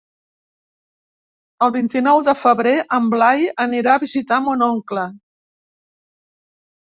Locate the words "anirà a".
3.65-4.01